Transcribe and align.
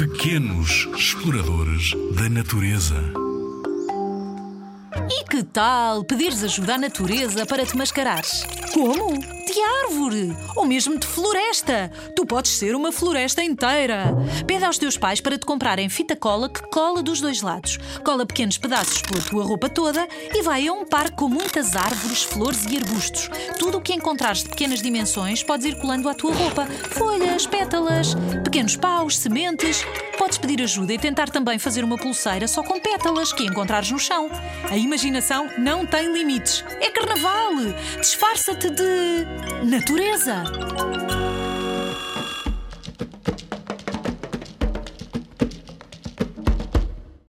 Pequenos 0.00 0.88
exploradores 0.96 1.92
da 2.14 2.26
natureza. 2.30 3.19
Que 5.30 5.44
tal 5.44 6.02
pedires 6.02 6.42
ajuda 6.42 6.74
à 6.74 6.78
natureza 6.78 7.46
para 7.46 7.64
te 7.64 7.76
mascarares? 7.76 8.44
Como? 8.74 9.16
De 9.16 9.60
árvore! 9.84 10.36
Ou 10.56 10.64
mesmo 10.64 10.98
de 10.98 11.06
floresta! 11.06 11.90
Tu 12.16 12.26
podes 12.26 12.50
ser 12.50 12.74
uma 12.74 12.90
floresta 12.90 13.40
inteira! 13.40 14.12
Pede 14.44 14.64
aos 14.64 14.76
teus 14.76 14.96
pais 14.96 15.20
para 15.20 15.38
te 15.38 15.46
comprarem 15.46 15.88
fita 15.88 16.16
cola 16.16 16.48
que 16.48 16.62
cola 16.70 17.00
dos 17.00 17.20
dois 17.20 17.42
lados. 17.42 17.78
Cola 18.04 18.26
pequenos 18.26 18.58
pedaços 18.58 19.02
pela 19.02 19.22
tua 19.22 19.44
roupa 19.44 19.68
toda 19.68 20.08
e 20.34 20.42
vai 20.42 20.66
a 20.66 20.72
um 20.72 20.84
parque 20.84 21.16
com 21.16 21.28
muitas 21.28 21.76
árvores, 21.76 22.24
flores 22.24 22.64
e 22.66 22.76
arbustos. 22.76 23.30
Tudo 23.56 23.78
o 23.78 23.80
que 23.80 23.94
encontrares 23.94 24.42
de 24.42 24.48
pequenas 24.48 24.82
dimensões 24.82 25.44
podes 25.44 25.66
ir 25.66 25.80
colando 25.80 26.08
à 26.08 26.14
tua 26.14 26.34
roupa. 26.34 26.66
Folhas, 26.66 27.46
pétalas, 27.46 28.16
pequenos 28.42 28.76
paus, 28.76 29.16
sementes. 29.16 29.84
Podes 30.18 30.38
pedir 30.38 30.60
ajuda 30.62 30.92
e 30.92 30.98
tentar 30.98 31.30
também 31.30 31.58
fazer 31.58 31.82
uma 31.82 31.96
pulseira 31.96 32.46
só 32.46 32.62
com 32.62 32.78
pétalas 32.78 33.32
que 33.32 33.42
encontrares 33.42 33.90
no 33.90 33.98
chão. 33.98 34.28
A 34.70 34.76
imaginação 35.20 35.50
não 35.58 35.84
tem 35.84 36.12
limites. 36.12 36.64
É 36.80 36.90
carnaval! 36.90 37.52
Disfarça-te 38.00 38.70
de 38.70 39.26
natureza! 39.64 40.42